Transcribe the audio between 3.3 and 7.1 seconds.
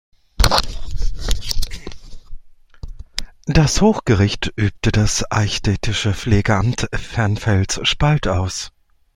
Das Hochgericht übte das eichstättische Pflegamt